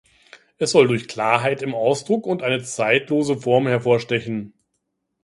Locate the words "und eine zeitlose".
2.25-3.37